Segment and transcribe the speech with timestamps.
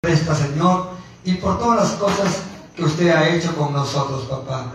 [0.00, 0.90] presta, Señor,
[1.24, 2.42] y por todas las cosas
[2.76, 4.72] que usted ha hecho con nosotros, papá.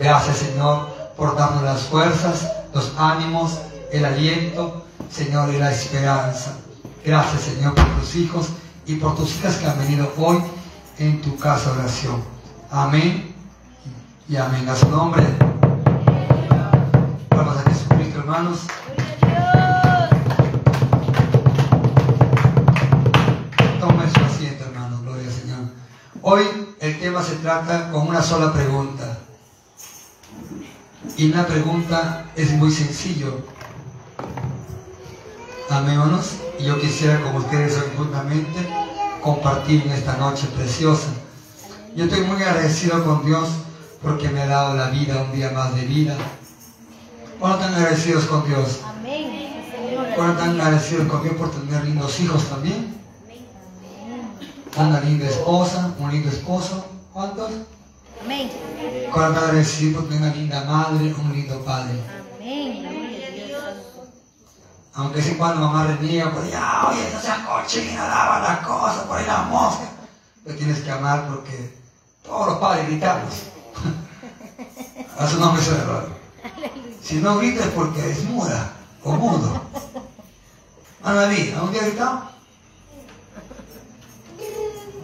[0.00, 3.60] Gracias, Señor, por darnos las fuerzas, los ánimos,
[3.92, 6.56] el aliento, Señor, y la esperanza.
[7.04, 8.48] Gracias, Señor, por tus hijos
[8.84, 10.42] y por tus hijas que han venido hoy
[10.98, 12.24] en tu casa de oración.
[12.70, 13.32] Amén
[14.28, 14.68] y amén.
[14.68, 15.24] A su nombre.
[17.30, 18.58] Vamos a Jesucristo, hermanos.
[26.26, 26.42] Hoy
[26.80, 29.18] el tema se trata con una sola pregunta.
[31.18, 33.40] Y una pregunta es muy sencillo.
[35.68, 36.36] Amén, hermanos.
[36.58, 38.66] Y yo quisiera, como ustedes hoy juntamente,
[39.20, 41.08] compartir en esta noche preciosa.
[41.94, 43.50] Yo estoy muy agradecido con Dios
[44.02, 46.16] porque me ha dado la vida, un día más de vida.
[47.38, 48.80] ¿Cuánto están agradecidos con Dios?
[48.82, 49.62] Amén.
[49.70, 50.06] Señor.
[50.16, 53.03] ¿Cuánto están agradecidos con Dios por tener lindos hijos también?
[54.76, 56.84] Una linda esposa, un lindo esposo.
[57.12, 57.50] ¿Cuántos?
[58.24, 58.50] Amén.
[59.12, 61.94] ¿Cuánto están agradecidos por tener una linda madre, un lindo padre?
[62.36, 62.84] Amén.
[64.96, 69.18] Aunque sí cuando mamá reniega, pues ya, oye, no seas cochina, lava la cosa, por
[69.18, 69.88] ahí la mosca.
[70.44, 71.76] Lo tienes que amar porque
[72.22, 73.34] todos los padres gritamos.
[75.18, 76.08] A su nombre sea error.
[77.02, 79.60] Si no gritas es porque es muda o mudo.
[81.02, 82.34] Ana ¿algún día gritado?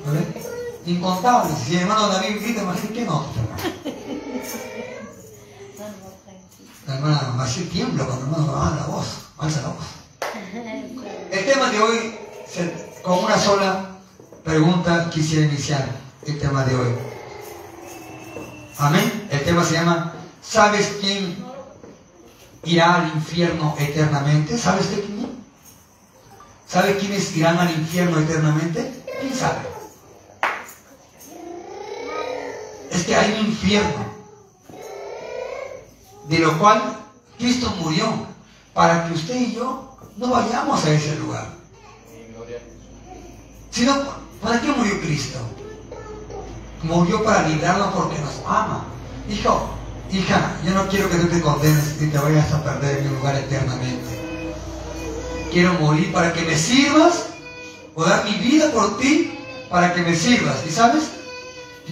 [0.06, 0.26] ¿A ver?
[0.90, 1.56] Incontables.
[1.56, 3.24] Si el hermano David grita, imagínate que no.
[6.86, 9.06] La hermana Maciel tiembla cuando el hermano la voz,
[9.38, 9.86] alza la voz.
[11.30, 12.18] El tema de hoy,
[13.04, 13.90] con una sola
[14.42, 15.88] pregunta quisiera iniciar
[16.26, 16.92] el tema de hoy.
[18.78, 19.28] Amén.
[19.30, 21.36] El tema se llama, ¿sabes quién
[22.64, 24.58] irá al infierno eternamente?
[24.58, 25.30] ¿Sabes usted quién?
[26.66, 29.04] ¿Sabe quiénes irán al infierno eternamente?
[29.20, 29.79] ¿Quién sabe?
[33.06, 34.04] Que hay un infierno,
[36.28, 36.80] de lo cual
[37.38, 38.26] Cristo murió,
[38.74, 41.46] para que usted y yo no vayamos a ese lugar.
[43.70, 43.96] Sino,
[44.42, 45.38] ¿para qué murió Cristo?
[46.82, 48.84] Murió para librarnos porque nos ama.
[49.28, 49.70] Hijo,
[50.12, 53.16] hija, yo no quiero que tú te condenes y te vayas a perder en mi
[53.16, 54.20] lugar eternamente.
[55.50, 57.26] Quiero morir para que me sirvas,
[57.94, 60.58] o dar mi vida por ti para que me sirvas.
[60.68, 61.19] ¿Y sabes?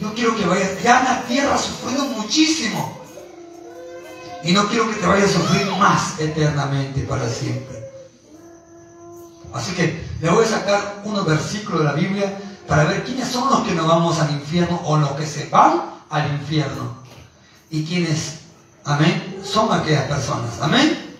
[0.01, 2.99] No quiero que vayas, ya la tierra has sufrido muchísimo.
[4.45, 7.79] Y no quiero que te vayas a sufrir más eternamente para siempre.
[9.53, 13.49] Así que le voy a sacar unos versículos de la Biblia para ver quiénes son
[13.51, 17.03] los que no vamos al infierno o los que se van al infierno.
[17.71, 18.41] Y quiénes,
[18.85, 20.51] amén, son aquellas personas.
[20.61, 21.17] Amén.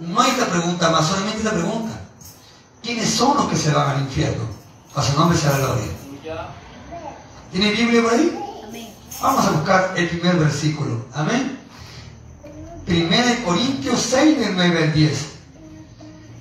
[0.00, 2.00] No hay otra pregunta más, solamente esta pregunta.
[2.82, 4.44] ¿Quiénes son los que se van al infierno?
[4.94, 5.86] A su nombre sea la gloria.
[7.52, 8.38] ¿Tiene Biblia por ahí?
[8.68, 8.88] Amén.
[9.20, 11.04] Vamos a buscar el primer versículo.
[11.12, 11.58] Amén.
[12.86, 15.26] Primera de Corintios 6, del 9 al 10.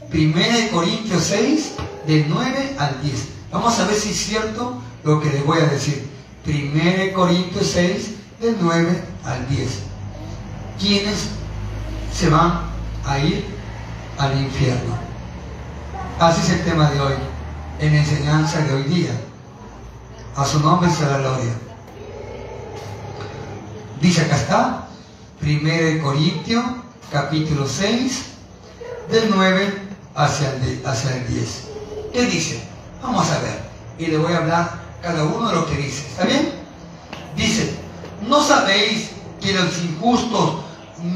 [0.10, 1.72] Primera de Corintios 6,
[2.06, 3.28] del 9 al 10.
[3.52, 6.08] Vamos a ver si es cierto lo que les voy a decir.
[6.44, 9.70] Primera de Corintios 6, del 9 al 10.
[10.80, 11.28] ¿Quiénes
[12.14, 12.62] se van
[13.06, 13.46] a ir
[14.18, 14.98] al infierno?
[16.20, 17.14] Así es el tema de hoy,
[17.80, 19.12] en la enseñanza de hoy día.
[20.36, 21.54] A su nombre sea la gloria.
[24.02, 24.88] Dice acá está,
[25.42, 26.64] 1 Corintios,
[27.12, 28.26] capítulo 6,
[29.12, 29.74] del 9
[30.16, 31.64] hacia el, hacia el 10.
[32.14, 32.64] ¿Qué dice?
[33.02, 33.60] Vamos a ver.
[33.98, 36.08] Y le voy a hablar cada uno de lo que dice.
[36.08, 36.52] ¿Está bien?
[37.36, 37.74] Dice,
[38.28, 39.12] ¿no sabéis
[39.42, 40.62] que los injustos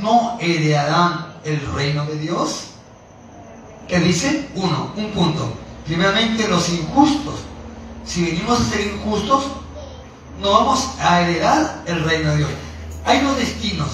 [0.02, 2.66] no heredarán el reino de Dios?
[3.88, 4.50] ¿Qué dice?
[4.56, 5.54] Uno, un punto.
[5.86, 7.36] Primeramente, los injustos.
[8.06, 9.46] Si venimos a ser injustos,
[10.42, 12.50] no vamos a heredar el reino de Dios.
[13.06, 13.90] Hay dos destinos,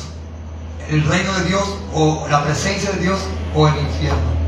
[0.90, 3.20] el reino de Dios o la presencia de Dios
[3.56, 4.40] o el infierno.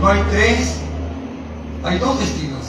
[0.00, 0.76] No hay tres,
[1.84, 2.64] hay dos destinos.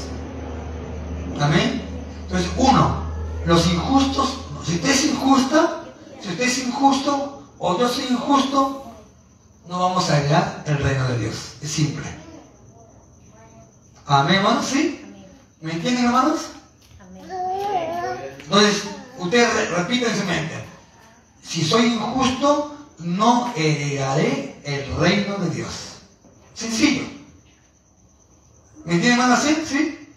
[1.40, 1.82] Amén.
[2.24, 3.04] Entonces, uno,
[3.46, 5.84] los injustos, si usted es injusta,
[6.22, 8.86] si usted es injusto o yo soy injusto,
[9.68, 11.36] no vamos a heredar el reino de Dios.
[11.62, 12.06] Es simple.
[14.06, 15.00] Amén, hermanos, ¿sí?
[15.62, 16.40] ¿Me entienden, hermanos?
[17.00, 17.26] Amén.
[18.44, 18.84] Entonces,
[19.18, 20.64] usted re- repita en su mente,
[21.44, 25.72] si soy injusto, no heredaré el reino de Dios.
[26.54, 27.04] Sencillo.
[28.86, 29.56] ¿Me entienden, hermano, así?
[29.68, 30.08] ¿Sí?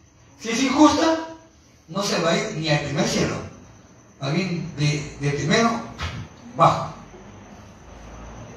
[0.40, 1.18] Si es injusta,
[1.88, 3.34] no se va a ir ni al primer cielo.
[4.20, 5.70] A ir de, de primero,
[6.56, 6.92] bajo.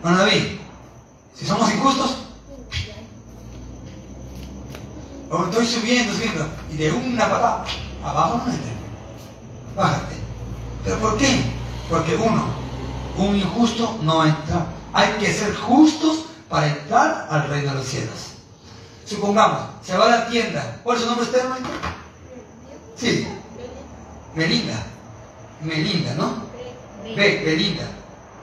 [0.02, 0.60] Bueno, David,
[1.34, 2.25] si somos injustos,
[5.36, 6.48] O estoy subiendo, subiendo.
[6.72, 7.66] Y de una patada,
[8.02, 8.72] abajo no entra.
[9.76, 10.16] Bájate.
[10.86, 11.52] ¿Pero por qué?
[11.90, 12.46] Porque uno,
[13.18, 14.66] un injusto no entra.
[14.94, 18.16] Hay que ser justos para entrar al reino de los cielos.
[19.04, 20.80] Supongamos, se va a la tienda.
[20.84, 21.44] ¿Cuál es su nombre usted?
[22.96, 23.28] Sí.
[24.36, 24.84] Melinda.
[25.62, 26.46] Melinda, ¿no?
[27.04, 27.84] Ve, Belinda.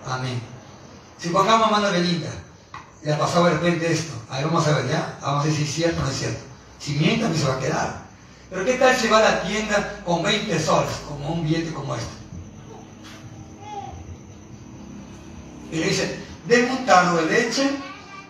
[0.07, 0.43] Amén.
[1.19, 2.29] Supongamos, hermana Belinda,
[3.03, 4.13] le ha pasado de repente esto.
[4.29, 5.19] Ahí vamos a ver, ¿ya?
[5.23, 6.52] Vamos a ver si es cierto o no es cierto.
[6.83, 8.03] Si mienta, me se va a quedar.
[8.51, 11.95] Pero ¿qué tal si va a la tienda con 20 soles, como un billete como
[11.95, 12.11] este?
[15.71, 17.71] Y le dice, denme un tarro de leche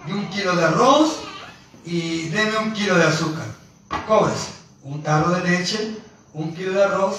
[0.06, 1.20] y un kilo de arroz
[1.84, 3.46] y denme un kilo de azúcar.
[4.06, 4.49] Cobres
[4.84, 5.96] un tarro de leche,
[6.34, 7.16] un kilo de arroz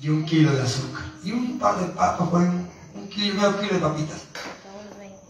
[0.00, 1.02] y un kilo de azúcar.
[1.24, 4.18] Y un par de papas, un, un kilo, medio kilo de papitas.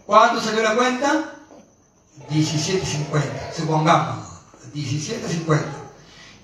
[0.06, 1.34] ¿Cuánto salió la cuenta?
[2.28, 4.30] 17.50, supongamos.
[4.75, 5.61] 17.50.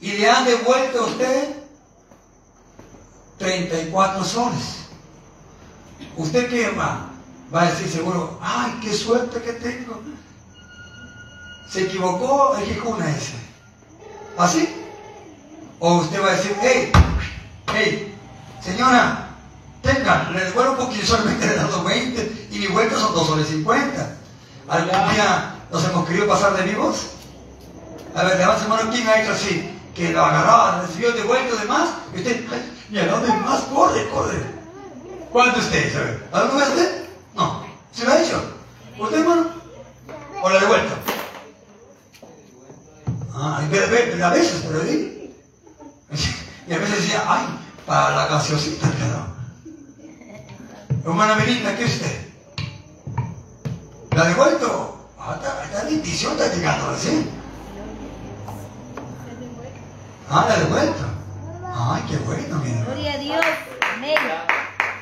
[0.00, 1.56] Y le han devuelto a usted
[3.38, 4.86] 34 soles.
[6.16, 7.10] ¿Usted qué va?
[7.54, 10.00] Va a decir seguro, ay, qué suerte que tengo.
[11.70, 13.34] Se equivocó el hijo una ese.
[14.36, 14.68] ¿Así?
[15.78, 16.92] O usted va a decir, hey,
[17.72, 18.14] hey,
[18.62, 19.28] señora,
[19.82, 24.16] tenga, le devuelvo poquito solamente le dado 20 y mi vuelta son 2 soles 50.
[24.68, 27.06] ¿Algún día nos hemos querido pasar de vivos?
[28.16, 29.78] A ver, levanta su mano, ¿quién ha hecho así?
[29.94, 33.60] Que lo agarraba, recibió de vuelta de más, y usted, ay, ¿y a dónde más?
[33.64, 34.42] Corre, corre.
[35.30, 35.94] ¿Cuánto usted?
[35.94, 37.08] Ver, ¿alguna vez usted?
[37.34, 37.66] No.
[37.92, 38.42] ¿Se lo ha hecho?
[38.98, 39.50] ¿Usted, hermano?
[40.42, 40.94] ¿O la devuelto?
[43.34, 45.10] Ah, y pero, pero, a veces, pero digo.
[46.68, 47.46] Y a veces decía, ay,
[47.86, 49.26] para la gaseosita quedó.
[51.04, 52.28] Hermana Belinda, ¿qué es usted?
[54.12, 55.10] ¿La devuelto?
[55.20, 57.35] Ah, está bendición, está llegando recién.
[60.28, 61.04] Ah, la devuelto.
[61.74, 62.84] Ay, qué bueno, mira.
[62.84, 63.44] Gloria a Dios.
[63.94, 64.16] Amén.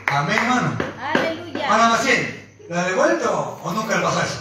[0.06, 0.76] Amén, hermano.
[1.00, 1.65] Aleluya.
[1.65, 4.41] Hermana Maciel, ¿la ha devuelto o nunca le pasó eso?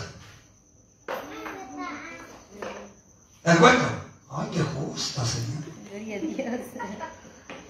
[3.44, 3.86] ¿La ha devuelto?
[4.32, 5.64] Ay, qué justa, Señor.
[5.90, 6.62] Gloria a Dios.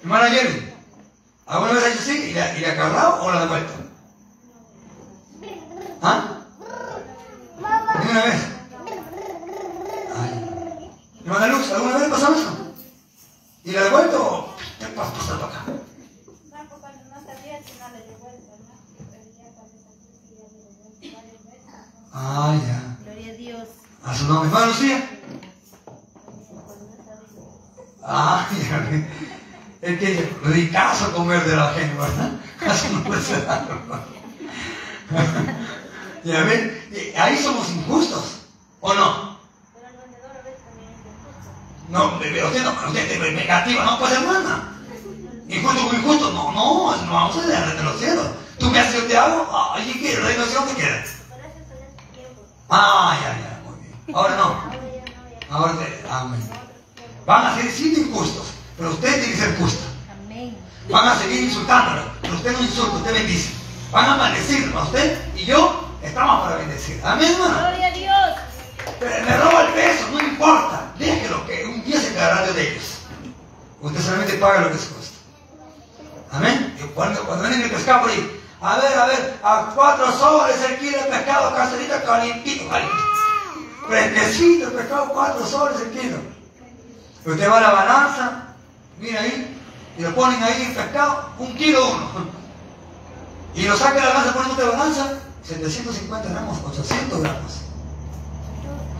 [0.02, 0.72] Hermana Jenny,
[1.46, 3.72] ¿alguna vez ha hecho así y la, y la agarrado o la ha devuelto?
[6.02, 6.40] ¿Ah?
[8.04, 8.34] ¿Ni una vez?
[10.20, 10.80] Ay.
[11.24, 12.53] Hermana Luz, ¿alguna vez le pasó eso?
[13.64, 15.64] ¿Y la ha devuelto o te vas a para acá?
[22.12, 22.96] Ah, ya.
[23.04, 23.68] Gloria a Dios.
[24.04, 24.48] A su nombre.
[24.48, 25.10] Hermana Lucía.
[28.04, 29.08] Ah, ya.
[29.80, 32.32] Es que ricazo comer de la gente, ¿verdad?
[32.60, 33.74] Casi no puede ser algo.
[36.24, 38.46] Ya ven, Y ahí somos injustos,
[38.80, 39.38] ¿o no?
[39.74, 41.50] Pero el vendedor a veces también es injusto.
[41.94, 44.68] No, usted no, usted es negativa, no, pues hermana.
[45.48, 48.26] Injusto injusto, no, no, no vamos a reino de los cielos.
[48.58, 51.04] Tú me haces, te hago, allí que el reino de cielos te queda.
[52.68, 54.16] Ah, ya, ya, muy bien.
[54.16, 54.64] Ahora no.
[55.48, 56.50] Ahora te, amén.
[57.26, 58.46] Van a seguir siendo injustos,
[58.76, 59.84] pero usted tiene que ser justo.
[60.10, 60.56] Amén.
[60.90, 63.52] Van a seguir insultándolo, pero usted no insulta, usted bendice.
[63.92, 67.00] Van a maldecirlo, a usted y yo estamos para bendecir.
[67.04, 67.68] Amén, hermano.
[67.68, 68.53] Gloria a Dios.
[69.00, 70.92] Me roba el peso, no importa.
[70.98, 72.98] Déjelo que un día se quedará de ellos.
[73.80, 75.18] Usted solamente paga lo que es justo.
[76.32, 76.76] Amén.
[76.94, 80.78] Cuando, cuando ven el pescado por ahí, a ver, a ver, a cuatro soles el
[80.78, 83.04] kilo de pescado, caserita calientito, calientito.
[83.86, 86.16] Fresquecito el pescado, cuatro soles el kilo.
[87.26, 88.54] Usted va a la balanza,
[88.98, 89.60] mira ahí,
[89.98, 92.26] y lo ponen ahí el pescado, un kilo uno.
[93.54, 97.63] Y lo saca la balanza, ponen otra balanza, 750 gramos, 800 gramos.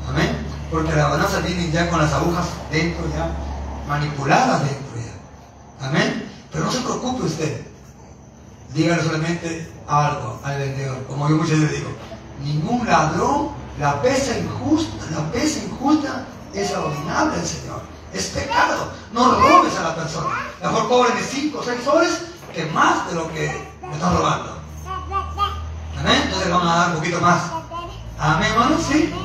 [0.09, 0.47] Amén.
[0.71, 3.31] Porque las balanzas vienen ya con las agujas dentro ya,
[3.89, 5.87] manipuladas dentro ya.
[5.87, 6.31] Amén.
[6.51, 7.67] Pero no se preocupe usted.
[8.73, 11.05] Dígale solamente algo al vendedor.
[11.07, 11.91] Como yo muchas veces digo,
[12.43, 17.83] ningún ladrón, la pesa injusta, la pesa injusta es abominable al Señor.
[18.13, 18.93] Es pecado.
[19.13, 20.29] No robes a la persona.
[20.63, 24.59] Mejor cóbreme 5 o 6 soles que más de lo que me están robando.
[25.99, 26.23] Amén.
[26.25, 27.43] Entonces vamos a dar un poquito más.
[28.19, 28.77] Amén, hermano.
[28.79, 29.24] Sí.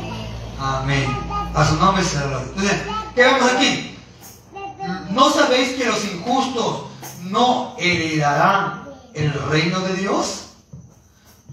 [0.59, 1.07] Amén.
[1.53, 2.81] A su nombre se Entonces,
[3.15, 3.97] ¿qué vemos aquí?
[5.11, 6.83] ¿No sabéis que los injustos
[7.23, 10.47] no heredarán el reino de Dios?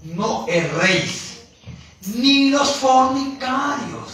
[0.03, 1.39] No erréis,
[2.15, 4.11] ni los fornicarios.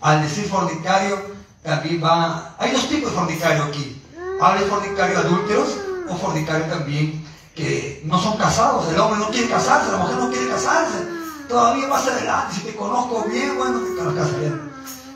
[0.00, 1.18] Al decir fornicario,
[1.62, 2.54] también va.
[2.58, 4.02] Hay dos tipos de fornicario aquí.
[4.40, 5.68] Habla de fornicario adúlteros
[6.08, 8.88] o fornicario también que no son casados.
[8.88, 11.17] El hombre no quiere casarse, la mujer no quiere casarse.
[11.48, 14.70] Todavía más adelante, si te conozco bien, bueno, te casas bien.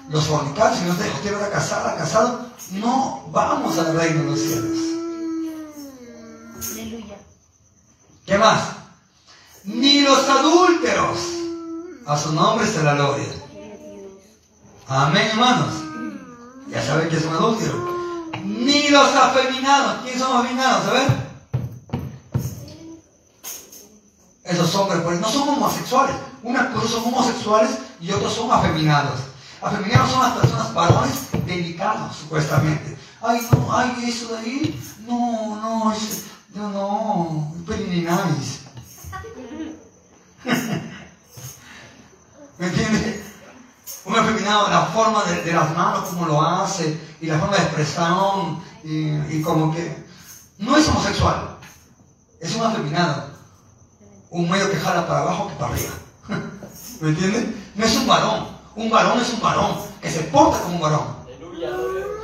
[0.09, 4.41] los fornicarios, si no usted, usted era casada, casado, no vamos al reino de los
[4.41, 4.79] cielos.
[6.73, 7.17] Aleluya.
[8.25, 8.61] ¿Qué más?
[9.65, 11.19] Ni los adúlteros.
[12.07, 13.29] A su nombre se la gloria.
[14.89, 15.75] Amén, hermanos.
[16.69, 18.31] Ya saben que es un adúltero.
[18.43, 20.03] Ni los afeminados.
[20.03, 20.87] ¿Quiénes son afeminados?
[20.87, 21.32] A ver.
[24.73, 26.17] Esos hombres, pues no son homosexuales.
[26.43, 29.21] Unas cosas son homosexuales y otros son afeminados.
[29.61, 31.13] Afeminados son las personas varones
[31.45, 32.97] delicados, supuestamente.
[33.21, 34.83] Ay, no, ay, eso de ahí.
[35.07, 36.23] No, no, es,
[36.55, 38.61] no, no, very nice.
[42.57, 43.27] ¿Me entiendes?
[44.07, 47.63] Un afeminado, la forma de, de las manos, como lo hace, y la forma de
[47.63, 50.03] expresión, y, y como que.
[50.57, 51.59] No es homosexual,
[52.41, 53.32] es un afeminado.
[54.33, 55.93] Un medio que jala para abajo que para arriba.
[57.01, 57.45] ¿Me entiendes?
[57.75, 58.49] No es un varón.
[58.75, 61.23] Un varón es un varón que se porta como un varón.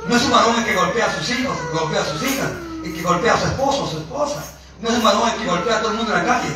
[0.07, 2.49] No es un varón el que golpea a sus hijos, golpea a sus hijas,
[2.83, 4.43] el que golpea a su esposo o su esposa.
[4.81, 6.49] No es un varón el que golpea a todo el mundo en la calle.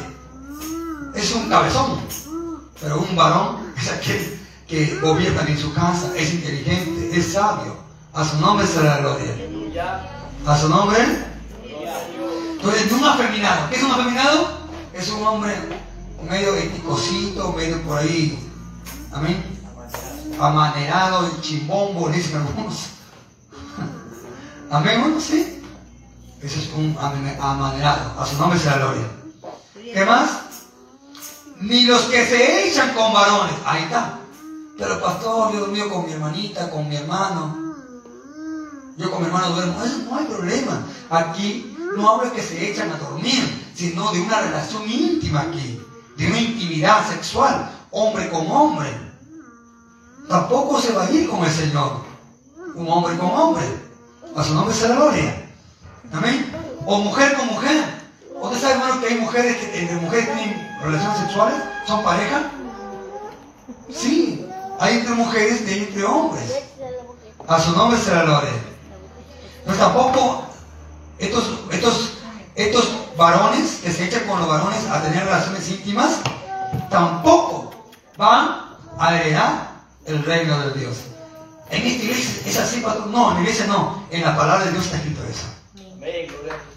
[1.13, 1.99] Es un cabezón.
[2.81, 7.77] Pero un varón es aquel que gobierna en su casa, es inteligente, es sabio.
[8.11, 9.99] A su nombre será la gloria.
[10.47, 10.97] A su nombre.
[12.55, 13.69] Entonces, un afeminado.
[13.69, 14.62] ¿Qué es un afeminado?
[14.93, 15.55] Es un hombre
[16.29, 18.37] medio eticosito, medio por ahí.
[19.11, 19.43] Amén.
[20.39, 22.87] Amanerado, chimbombo, le dicen algunos.
[24.71, 25.61] Amén, bueno, sí.
[26.41, 28.19] Ese es un amane- amanerado.
[28.19, 29.07] A su nombre será la gloria.
[29.93, 30.29] ¿Qué más?
[31.61, 33.53] Ni los que se echan con varones.
[33.65, 34.19] Ahí está.
[34.77, 37.75] Pero pastor, yo dormí con mi hermanita, con mi hermano.
[38.97, 39.83] Yo con mi hermano duermo.
[39.83, 40.83] Eso no hay problema.
[41.09, 45.81] Aquí no habla que se echan a dormir, sino de una relación íntima aquí.
[46.17, 47.71] De una intimidad sexual.
[47.91, 48.89] Hombre con hombre.
[50.27, 52.01] Tampoco se va a ir con el Señor.
[52.75, 53.63] Un hombre con hombre.
[54.35, 55.49] A su nombre será gloria.
[56.11, 56.51] Amén.
[56.85, 58.03] O mujer con mujer.
[58.41, 61.61] ¿Usted sabe, hermano, que hay mujeres que entre mujeres tienen relaciones sexuales?
[61.87, 62.51] ¿Son pareja?
[63.89, 64.45] Sí.
[64.79, 66.59] Hay entre mujeres y hay entre hombres.
[67.47, 68.51] A su nombre será gloria.
[69.65, 70.52] Pero tampoco
[71.19, 72.13] estos, estos,
[72.55, 76.19] estos varones que se echan con los varones a tener relaciones íntimas,
[76.89, 77.71] tampoco
[78.17, 79.71] van a heredar
[80.05, 80.97] el reino de Dios.
[81.69, 83.07] En esta iglesia es así, pastor.
[83.07, 84.03] No, en la iglesia no.
[84.11, 85.47] En la palabra de Dios está escrito eso.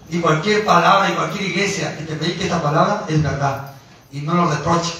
[0.08, 3.72] Y cualquier palabra y cualquier iglesia que te predique esta palabra es verdad.
[4.12, 4.94] Y no lo reproche,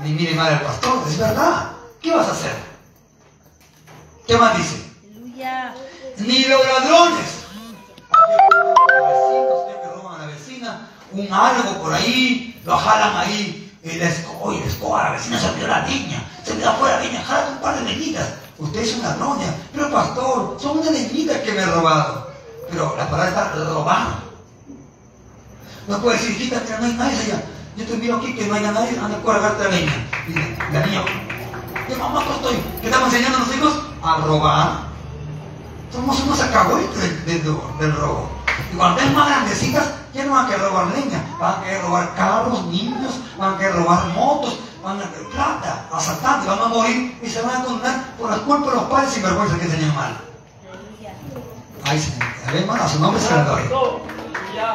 [0.00, 1.72] ni mire mal al pastor, es verdad.
[2.00, 2.54] ¿Qué vas a hacer?
[4.26, 4.76] ¿Qué más dice?
[6.18, 7.41] Ni los ladrones.
[11.12, 15.50] Un algo por ahí, lo jalan ahí, y la escoba, oye, la la vecina se
[15.50, 18.28] olvidó la niña, se olvidó afuera niña, jálate un par de leñitas.
[18.58, 22.32] Usted es una roña, pero pastor, son unas leñitas que me he robado.
[22.70, 24.14] Pero la palabra está robado.
[25.88, 27.42] No puede decir, hijita, que no hay nadie allá.
[27.76, 30.08] Yo te miro aquí que no hay nadie, anda a cargarte la leña.
[30.28, 31.04] Y la niña,
[31.88, 32.56] ¿qué mamá estoy?
[32.80, 33.82] ¿Qué estamos enseñando a los hijos?
[34.02, 34.91] A robar.
[35.92, 38.30] Somos unos alcahuetes del, del, robo.
[38.72, 41.82] Y cuando estén más grandecitas, ya no van a querer robar leña, van a querer
[41.82, 46.68] robar carros, niños, van a querer robar motos, van a querer plata, asaltantes, van a
[46.68, 49.64] morir y se van a condenar por las culpas de los padres sin vergüenza que
[49.64, 50.16] enseñan mal.
[51.84, 54.74] Ay, Señor, hermano, a su nombre se gloria.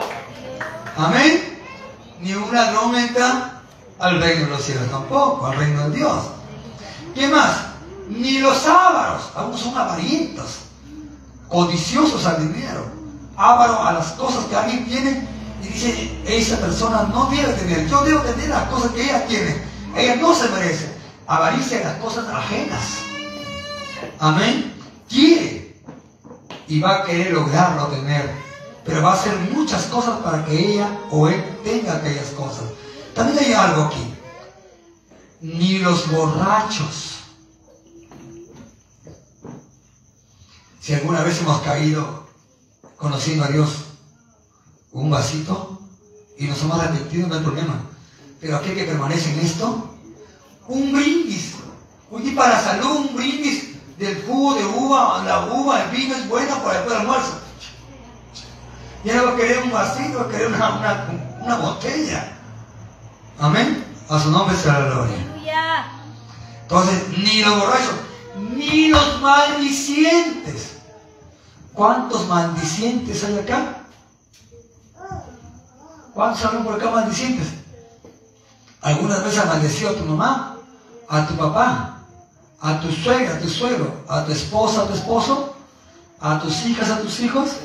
[0.97, 1.59] Amén.
[2.19, 3.61] Ni un ladrón entra
[3.99, 6.23] al reino de los cielos tampoco, al reino de Dios.
[7.13, 7.67] ¿Qué más?
[8.09, 10.66] Ni los ávaros, algunos son avarientos,
[11.49, 12.85] codiciosos al dinero,
[13.35, 15.27] ávaros a las cosas que alguien tiene
[15.61, 19.61] y dice, esa persona no debe tener, yo debo tener las cosas que ella tiene,
[19.95, 20.97] ella no se merece.
[21.29, 22.99] Avaricia de las cosas ajenas.
[24.19, 24.73] Amén.
[25.09, 25.67] Quiere
[26.67, 28.31] y va a querer lograrlo tener,
[28.85, 32.63] pero va a hacer muchas cosas para que ella o él tenga aquellas cosas.
[33.13, 34.13] También hay algo aquí.
[35.41, 37.16] Ni los borrachos.
[40.87, 42.29] Si alguna vez hemos caído
[42.95, 43.71] conociendo a Dios
[44.93, 45.81] un vasito
[46.37, 47.81] y nos hemos arrepentido, no hay problema.
[48.39, 49.97] Pero aquel que permanece en esto,
[50.69, 51.55] un brindis.
[52.09, 56.29] Oye, para la salud, un brindis del jugo de uva, la uva, el vino es
[56.29, 57.33] bueno para después del almuerzo.
[59.03, 62.31] Ya no va a querer un vasito, va a querer una, una, una botella.
[63.37, 63.83] Amén.
[64.07, 65.17] A su nombre será la gloria.
[66.61, 67.95] Entonces, ni los borrachos,
[68.55, 70.76] ni los maldicientes.
[71.77, 73.83] ¿Cuántos maldicientes hay acá?
[76.11, 77.49] ¿Cuántos hablan por acá maldicientes?
[78.81, 80.57] ¿Algunas veces maldecido a tu mamá,
[81.07, 81.99] a tu papá,
[82.59, 85.55] a tu suegra, a tu suegro, a tu esposa, a tu esposo,
[86.19, 87.57] a tus hijas, a tus hijos?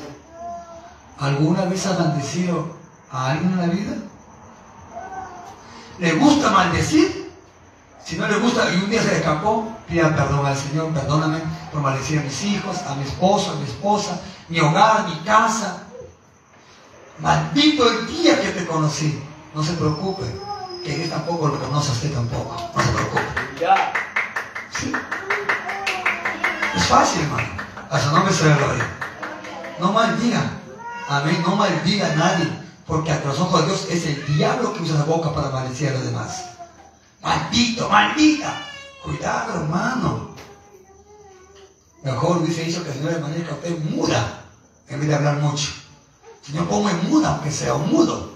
[1.17, 2.67] ¿Alguna vez has maldecido
[3.11, 3.95] a alguien en la vida?
[5.97, 7.33] ¿Le gusta maldecir?
[8.05, 11.81] Si no le gusta y un día se escapó, pida perdón al Señor, perdóname por
[11.81, 15.83] maldecir a mis hijos, a mi esposo, a mi esposa, mi hogar, mi casa.
[17.19, 19.21] Maldito el día que te conocí.
[19.53, 20.23] No se preocupe,
[20.83, 22.55] que Dios tampoco lo conoce a usted tampoco.
[22.75, 23.23] No se preocupe.
[23.59, 23.93] Ya.
[24.71, 24.91] Sí.
[26.75, 27.49] Es fácil, hermano.
[27.89, 28.87] A su nombre se gloria.
[29.79, 30.41] No maldiga.
[31.09, 31.43] Amén.
[31.45, 32.49] No maldiga a nadie.
[32.87, 35.89] Porque a los ojos de Dios es el diablo que usa la boca para maldecir
[35.89, 36.45] a los demás.
[37.21, 38.53] Maldito, maldita.
[39.03, 40.33] Cuidado, hermano.
[42.03, 44.43] Mejor dice eso que el Señor de manera que usted muda
[44.89, 45.69] en vez de hablar mucho.
[46.41, 48.33] Señor, ponme muda, aunque sea un mudo,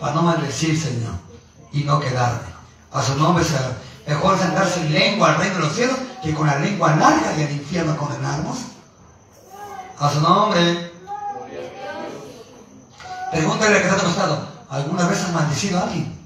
[0.00, 1.12] para no maldecir, Señor,
[1.72, 2.48] y no quedarme.
[2.90, 6.46] A su nombre sea mejor sentarse en lengua al reino de los cielos que con
[6.46, 8.58] la lengua larga y al infierno condenarnos.
[9.98, 10.92] A su nombre.
[13.30, 16.23] Pregúntale al que está a costado, ¿alguna vez has maldecido a alguien?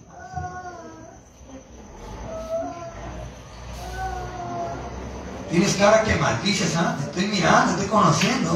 [5.50, 6.96] Tienes cara que maldices, ¿ah?
[6.98, 8.54] Te estoy mirando, te estoy conociendo.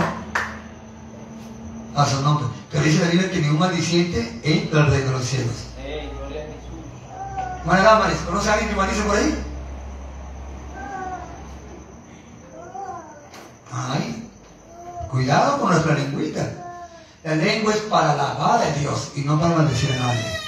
[1.94, 2.46] A su nombre.
[2.70, 5.54] Pero dice la Biblia que ningún maldiciente entra al reino de los cielos.
[5.78, 6.11] Amén.
[6.18, 7.61] Gloria a Jesús.
[7.61, 9.44] Hermana Damaris, ¿conoce a alguien que maldice por ahí?
[13.72, 14.30] Ay,
[15.11, 16.62] cuidado con nuestra lengüita.
[17.25, 20.40] La lengua es para alabar a Dios y no para maldecir a nadie.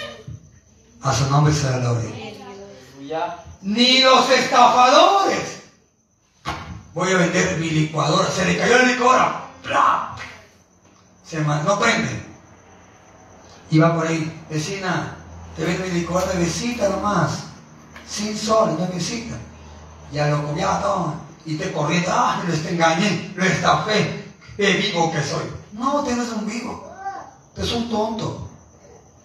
[1.02, 2.10] A su nombre la gloria.
[3.62, 5.63] Ni los estafadores.
[6.94, 8.30] Voy a vender mi licuadora.
[8.30, 9.44] Se le cayó la licuadora.
[9.62, 10.14] ¡Pla!
[11.24, 12.22] Se no prende.
[13.70, 14.44] Y va por ahí.
[14.48, 15.16] Vecina,
[15.56, 17.44] te vendo mi licuadora de visita nomás.
[18.08, 19.34] Sin sol, no visita.
[20.12, 21.14] Ya lo comía todo.
[21.44, 22.10] Y te corriendo.
[22.12, 23.32] Ah, lo te engañé.
[23.34, 24.24] Lo estafé.
[24.56, 25.50] Qué vivo que soy.
[25.72, 26.88] No, usted no es un vivo.
[27.56, 28.48] Es un tonto.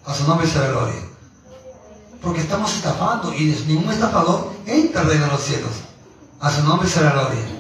[0.05, 1.01] A su nombre sea la gloria.
[2.19, 5.71] Porque estamos estafando y ningún estafador entra de los cielos.
[6.39, 7.58] A su nombre será gloria.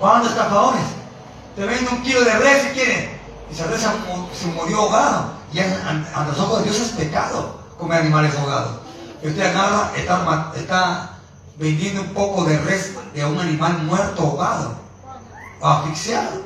[0.00, 0.80] ¿Cuándo estafadores?
[1.54, 3.20] Te vende un kilo de res si quiere.
[3.50, 5.32] Y esa res se mu- se murió ahogado.
[5.52, 8.78] Y a, los ojos de Dios es pecado comer animales ahogados.
[9.22, 11.10] Y usted agarra, está, está
[11.58, 14.74] vendiendo un poco de res de un animal muerto ahogado.
[15.60, 16.40] O asfixiado.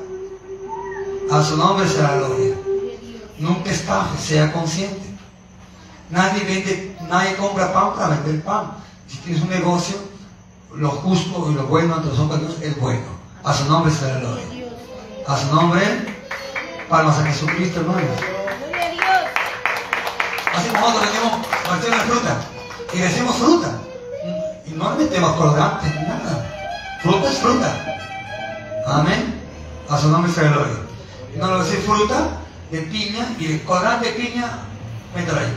[1.31, 2.55] A su nombre será gloria.
[3.39, 5.15] Nunca estafe, sea consciente.
[6.09, 8.73] Nadie vende, nadie compra pan para vender pan.
[9.07, 9.95] Si tienes un negocio,
[10.75, 13.14] lo justo y lo bueno ante los ojos de Dios es bueno.
[13.45, 14.43] A su nombre sea la gloria.
[15.27, 15.81] A su nombre,
[16.89, 17.99] palmas a Jesucristo, hermano.
[20.55, 22.37] Así como nosotros vendemos cualquier fruta
[22.91, 23.71] y decimos fruta.
[24.65, 26.43] Y no le metemos colorantes ni nada.
[27.03, 27.85] Fruta es fruta.
[28.87, 29.39] Amén.
[29.89, 30.77] A su nombre sea la gloria.
[31.37, 32.29] No le decir fruta
[32.71, 34.53] de piña y el colorante de piña,
[35.13, 35.55] mételo ahí.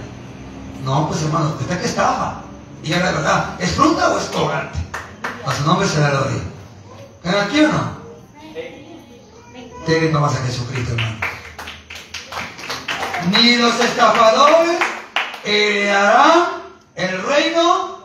[0.85, 2.43] No, pues hermano, usted que estafa.
[2.83, 4.79] Y ya la verdad, ¿es fruta o es colorante?
[5.47, 6.58] A su nombre sea la gloria.
[7.29, 7.99] ¿Están aquí o no?
[9.87, 11.19] Denle palmas a Jesucristo, hermano.
[13.31, 14.79] Ni los estafadores
[15.45, 16.47] heredarán
[16.95, 17.99] el reino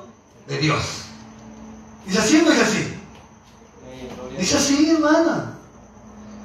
[0.45, 1.03] de Dios.
[2.05, 2.93] Dice así o no dice así.
[4.37, 5.53] Dice así, hermana.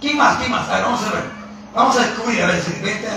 [0.00, 0.38] ¿Quién más?
[0.38, 0.68] ¿Quién más?
[0.68, 1.24] A ver, vamos a ver.
[1.74, 3.08] Vamos a descubrir, a ver si vente.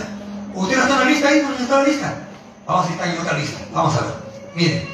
[0.55, 1.41] ¿Usted no está en la lista ahí?
[1.43, 2.27] ¿No está en la lista?
[2.65, 3.59] Vamos a estar en otra lista.
[3.71, 4.13] Vamos a ver.
[4.55, 4.89] Miren.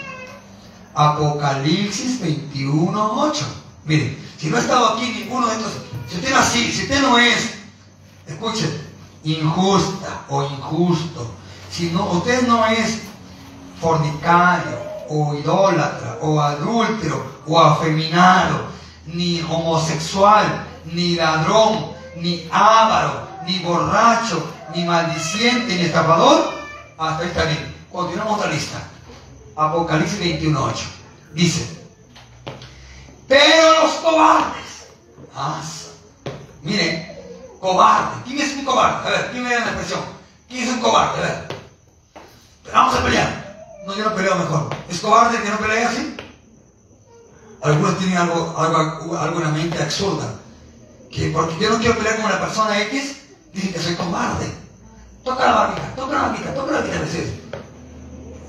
[0.94, 3.46] Apocalipsis 21, 8.
[3.86, 5.74] Miren, si no ha estado aquí ninguno de estos,
[6.10, 7.54] si usted no si usted no es,
[8.28, 8.88] escuchen,
[9.24, 11.32] injusta o injusto,
[11.72, 13.02] si no, usted no es
[13.82, 14.78] fornicario
[15.10, 18.68] o idólatra o adúltero o afeminado,
[19.06, 24.44] ni homosexual, ni ladrón, ni avaro, ni borracho,
[24.76, 26.52] ni maldiciente, ni estafador,
[26.98, 27.76] hasta ahí está bien.
[27.92, 28.80] Continuamos otra lista.
[29.56, 30.74] Apocalipsis 21.8.
[31.34, 31.77] Dice,
[33.28, 34.88] pero los cobardes.
[35.36, 35.62] Ah,
[36.62, 37.18] miren,
[37.60, 38.22] cobarde.
[38.26, 39.08] ¿Quién es un cobarde?
[39.08, 40.00] A ver, ¿quién me da la expresión?
[40.48, 41.20] ¿Quién es un cobarde?
[41.20, 41.48] A ver.
[42.74, 43.48] Vamos a pelear.
[43.86, 44.70] No, yo no peleo mejor.
[44.90, 46.18] ¿Es cobarde que no pelea así?
[47.62, 50.36] Algunos tienen algo, algo, alguna mente absurda.
[51.12, 53.18] Que porque yo no quiero pelear con la persona X,
[53.54, 54.52] dicen que soy cobarde.
[55.24, 57.34] Toca la barbita, toca la barbita, toca la barbita, decís.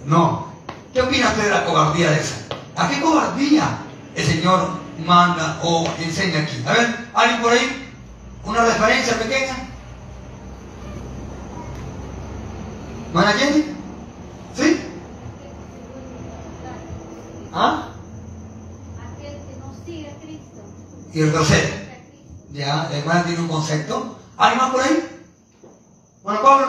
[0.05, 0.49] No.
[0.93, 2.37] ¿Qué opina usted de la cobardía de esa?
[2.77, 3.79] ¿A qué cobardía
[4.19, 4.71] el Señor
[5.07, 6.63] manda o enseña aquí?
[6.67, 7.89] A ver, ¿alguien por ahí?
[8.45, 9.57] ¿Una referencia pequeña?
[13.13, 13.65] ¿Mana Jenny?
[14.57, 14.81] ¿Sí?
[17.53, 17.89] ¿Ah?
[18.99, 21.89] Aquel que no y retrocede.
[22.53, 24.19] Ya, la tiene un concepto.
[24.37, 25.21] ¿Alguien más por ahí?
[26.25, 26.68] Bueno, Pablo.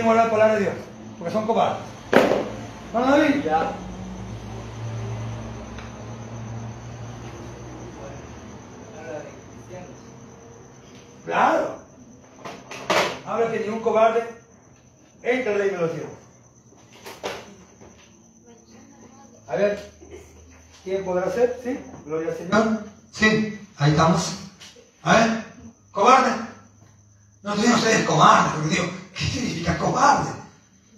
[0.00, 0.74] Quieren guardar la palabra de Dios.
[1.18, 1.82] Porque son cobardes.
[2.92, 3.44] ¿Vamos David?
[3.44, 3.72] Ya.
[11.24, 11.78] Claro.
[13.26, 14.26] Habla que ni un cobarde
[15.22, 16.10] entra en la cielos.
[19.46, 19.90] A ver,
[20.82, 21.60] ¿quién podrá ser?
[21.62, 21.78] ¿Sí?
[22.06, 22.84] Gloria al Señor.
[23.12, 24.34] Sí, ahí estamos.
[25.02, 25.44] A ver,
[25.92, 26.30] cobarde.
[27.42, 30.30] No digo ustedes cobarde, porque digo, ¿qué significa cobarde?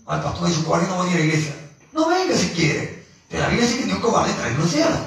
[0.06, 1.54] Al pastor dice, cobarde no va a ir a la iglesia.
[1.92, 3.04] No venga si quiere.
[3.28, 4.98] Pero la Biblia dice que un cobarde los cielos.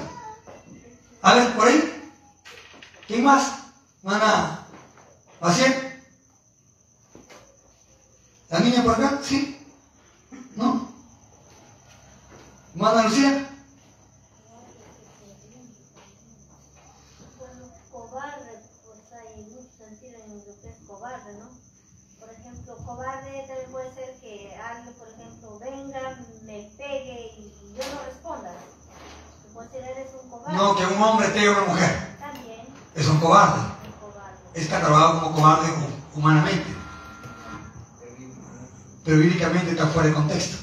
[1.22, 2.12] A ver, por ahí.
[3.06, 3.52] ¿Quién más?
[4.02, 4.66] Mana.
[5.40, 6.02] ¿Maciel?
[8.50, 9.20] ¿La niña por acá?
[9.22, 9.58] ¿Sí?
[10.56, 10.92] ¿No?
[12.74, 13.48] ¿Mana Lucía?
[17.90, 21.65] Cobarde, pues hay mucho sentido en lo que es cobarde, ¿no?
[22.46, 27.82] Por ejemplo, cobarde también puede ser que alguien, por ejemplo, venga, me pegue y yo
[27.92, 28.52] no responda.
[29.42, 30.56] Se considera eres un cobarde.
[30.56, 32.16] No, que un hombre pegue a una mujer.
[32.20, 33.58] También Es un cobarde.
[33.62, 34.38] un cobarde.
[34.54, 35.72] Es catalogado como cobarde
[36.14, 36.72] humanamente.
[39.04, 40.56] Pero bíblicamente está fuera de contexto.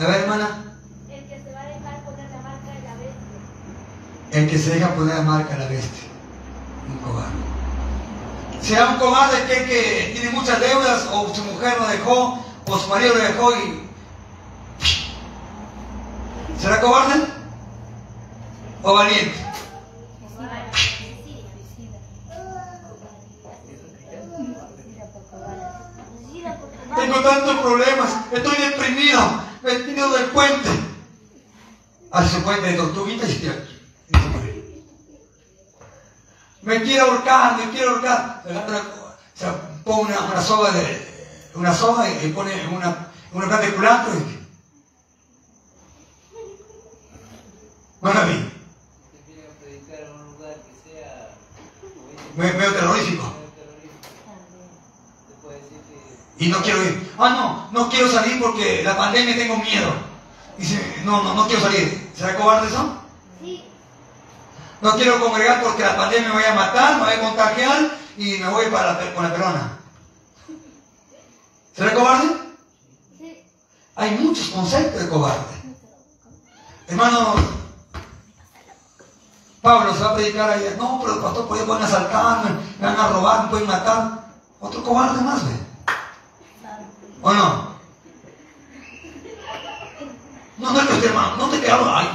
[0.00, 0.76] A ver, hermana.
[1.08, 4.40] El que se va a dejar poner la marca de la bestia.
[4.40, 6.08] El que se deja poner la marca a la bestia.
[6.88, 7.51] Un cobarde.
[8.62, 13.14] Será un cobarde que tiene muchas deudas o su mujer lo dejó o su marido
[13.14, 13.88] lo dejó y...
[16.60, 17.26] ¿Será cobarde?
[18.84, 19.42] ¿O valiente?
[26.94, 29.20] Tengo tantos problemas, estoy deprimido,
[29.62, 30.68] me he tenido del puente.
[32.10, 33.54] Hace puente de tortuguitas y tira.
[34.08, 34.62] y se muere.
[36.72, 38.42] Me quiero ahorcar, me quiero ahorcar.
[39.34, 39.46] Se
[39.84, 41.12] pone una, una soga de
[41.54, 44.48] una soga y, y pone una, una planta de culantro y.
[48.00, 48.52] Bueno, a mí,
[52.36, 53.34] medio terrorífico.
[56.38, 57.12] Y no quiero ir.
[57.18, 59.92] Ah, no, no quiero salir porque la pandemia tengo miedo.
[60.56, 62.10] Dice, no, no, no quiero salir.
[62.16, 62.96] ¿Será cobarde eso?
[63.42, 63.62] Sí,
[64.82, 68.38] No quiero congregar porque la pandemia me vaya a matar, me vaya a contagiar y
[68.38, 69.78] me voy para la, con la perona.
[71.76, 72.36] ¿Será cobarde?
[73.16, 73.44] sí.
[73.94, 75.62] Hay muchos conceptos de cobarde.
[76.88, 77.34] Hermano,
[79.62, 80.74] Pablo se va a predicar ahí.
[80.76, 84.32] No, pero el pastor, pues pueden asaltarme, me van a robar, me pueden matar.
[84.58, 85.52] Otro cobarde más, ¿ve?
[87.22, 87.72] ¿O no?
[90.58, 92.08] No, no es que usted, hermano, no te quedaron, ay,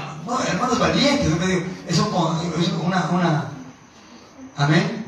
[0.67, 3.45] no, hermano es valiente, yo me digo, es, un- es una, una,
[4.58, 5.06] amén,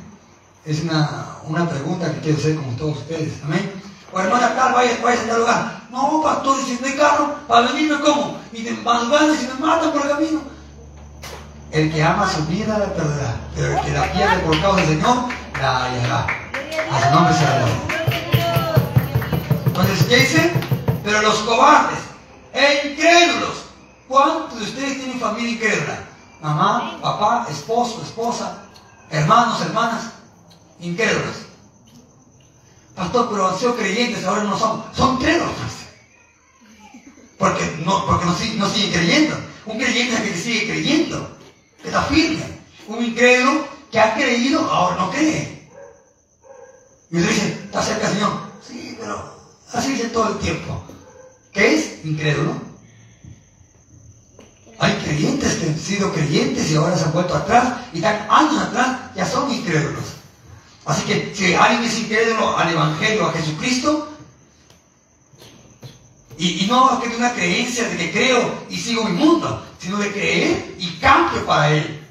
[0.66, 3.74] es una, una pregunta que quiero hacer con todos ustedes, amén.
[4.12, 5.80] O hermana Carl, vaya, vaya a tal lugar.
[5.92, 9.92] No, pastor, si no hay carro, para venirme como, y de madrugada si me matan
[9.92, 10.42] por el camino.
[11.72, 14.88] El que ama su vida la perderá, pero el que la pierde por causa del
[14.88, 15.18] Señor,
[15.62, 16.28] la hallará.
[16.92, 17.66] A su nombre sea.
[19.66, 20.52] Entonces, ¿qué dice?
[21.04, 22.00] Pero los cobardes
[22.54, 23.59] e incrédulos.
[24.10, 26.04] ¿Cuántos de ustedes tienen familia incrédula?
[26.42, 28.64] Mamá, papá, esposo, esposa,
[29.12, 30.06] hermanos, hermanas,
[30.80, 31.36] incrédulos.
[32.96, 34.84] Pastor, pero han sido creyentes, ahora no son.
[34.96, 35.52] Son incrédulos.
[35.52, 37.04] pues.
[37.38, 39.38] Porque no, porque no, no siguen creyendo.
[39.68, 41.38] Un creyente es el que sigue creyendo,
[41.84, 42.60] está firme.
[42.88, 45.70] Un incrédulo que ha creído, ahora no cree.
[47.12, 48.32] Y usted dice, está cerca Señor.
[48.68, 49.36] Sí, pero
[49.72, 50.84] así dice todo el tiempo.
[51.52, 52.04] ¿Qué es?
[52.04, 52.69] Incrédulo.
[54.80, 58.64] Hay creyentes que han sido creyentes y ahora se han vuelto atrás y están años
[58.64, 60.06] atrás, ya son incrédulos.
[60.86, 64.08] Así que si alguien es incrédulo al Evangelio, a Jesucristo,
[66.38, 69.98] y, y no es que una creencia de que creo y sigo mi mundo, sino
[69.98, 72.08] de creer y cambio para Él.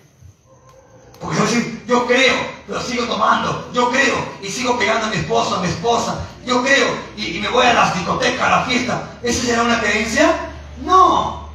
[1.18, 2.34] Porque yo decir, yo creo,
[2.66, 6.62] pero sigo tomando, yo creo y sigo pegando a mi esposo, a mi esposa, yo
[6.62, 9.18] creo y, y me voy a las discotecas, a la fiesta.
[9.22, 10.52] ¿Esa será una creencia?
[10.84, 11.47] No.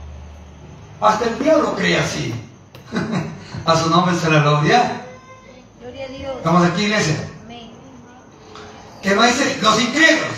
[1.04, 2.34] Hasta el diablo cree así.
[3.66, 5.02] a su nombre será la gloria.
[5.82, 6.38] Gloria a Dios.
[6.38, 7.30] Estamos aquí, iglesia.
[7.44, 7.72] Amén.
[9.02, 10.38] que no dice los incrédulos.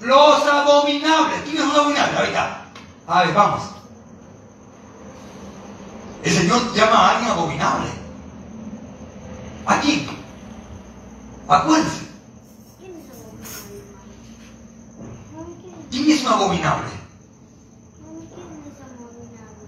[0.00, 1.42] Los abominables.
[1.44, 2.18] ¿Quién es un abominable?
[2.18, 2.64] Ahorita.
[3.06, 3.62] A ver, vamos.
[6.22, 7.88] El Señor llama a alguien abominable.
[9.66, 10.06] ¿A quién?
[11.46, 12.00] Acuérdense.
[15.90, 16.88] ¿Quién es un abominable?
[18.02, 19.64] Mami, ¿quién es abominable?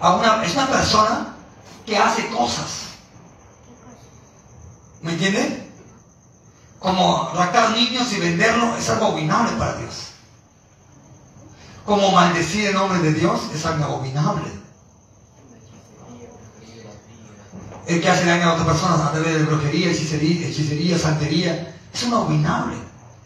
[0.00, 1.34] A una, es una persona
[1.84, 2.86] que hace cosas.
[5.02, 5.70] ¿Me entiende?
[6.78, 10.12] Como raptar niños y venderlo es algo abominable para Dios.
[11.84, 14.44] Como maldecir el nombre de Dios es algo abominable.
[17.86, 22.02] El que hace daño a otras personas a través de brujería, hechicería, hechicería, santería, es
[22.02, 22.76] un abominable.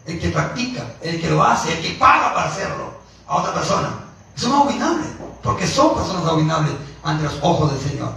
[0.05, 2.93] El que practica, el que lo hace, el que paga para hacerlo
[3.27, 3.89] a otra persona,
[4.35, 5.20] es un abominable.
[5.43, 6.73] Porque son personas abominables
[7.03, 8.13] ante los ojos del Señor.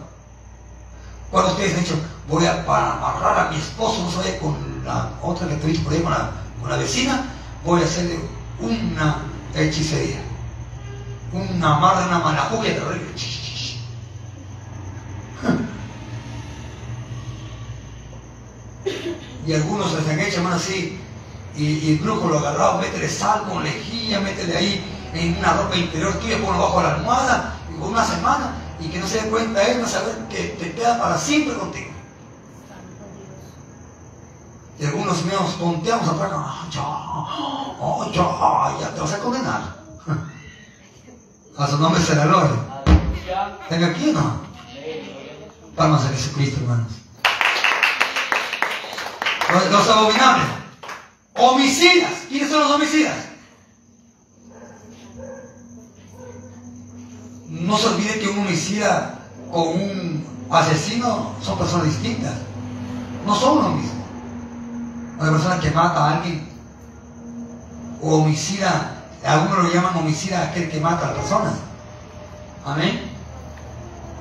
[1.30, 5.10] Cuando ustedes han dicho, voy a para amarrar a mi esposo, no vaya con la
[5.22, 7.24] otra que te he dicho por ahí, con la, vecina,
[7.64, 8.20] voy a hacerle
[8.60, 9.16] una
[9.54, 10.22] hechicería.
[11.32, 13.14] Una amarra, una manajuja terrible.
[19.46, 20.98] Y algunos se les han hecho, hermano, así.
[21.54, 25.76] Y, y el brujo lo agarrado, métele sal con lejía, métele ahí en una ropa
[25.76, 29.30] interior tuya, ponlo bajo la almohada, y por una semana, y que no se dé
[29.30, 31.90] cuenta él, no saber que te queda para siempre contigo.
[34.78, 39.62] Y algunos míos ponteamos atrás, ah, ya, oh, ya, ya te vas a condenar.
[41.56, 42.56] A su nombre será gloria.
[42.84, 43.58] Aleluya.
[43.68, 44.40] Tenga aquí, ¿no?
[45.76, 46.92] Palmas a Jesucristo, hermanos.
[49.70, 50.46] Los abominables.
[51.34, 52.12] Homicidas.
[52.28, 53.14] ¿Quiénes son los homicidas?
[57.60, 59.14] No se olvide que un homicida
[59.50, 62.32] con un asesino son personas distintas.
[63.24, 64.04] No son lo mismo.
[65.18, 66.48] Una persona que mata a alguien
[68.02, 71.52] o homicida, algunos lo llaman homicida aquel que mata a la persona.
[72.66, 73.10] Amén.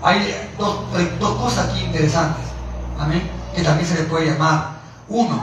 [0.04, 0.86] Hay dos,
[1.20, 2.46] dos cosas aquí interesantes.
[3.00, 3.30] Amén.
[3.56, 4.74] Que también se le puede llamar.
[5.10, 5.42] Uno,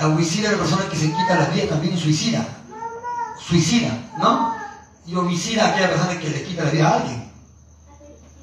[0.00, 2.46] la homicida es la persona que se quita la vida, también suicida.
[3.38, 4.54] Suicida, ¿no?
[5.06, 7.32] Y homicida aquella persona que le quita la vida a alguien.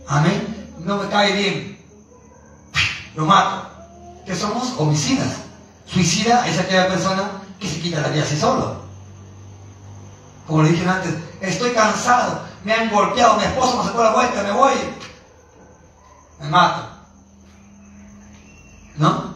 [0.07, 0.75] Amén.
[0.79, 1.85] No me cae bien.
[3.15, 3.69] Lo mato.
[4.25, 4.73] ¿Qué somos?
[4.77, 5.37] Homicidas.
[5.85, 8.81] Suicida es aquella persona que se quita la vida así solo.
[10.47, 14.43] Como le dije antes, estoy cansado, me han golpeado, mi esposo me sacó la vuelta,
[14.43, 14.73] me voy.
[16.41, 16.87] Me mato.
[18.97, 19.33] ¿No?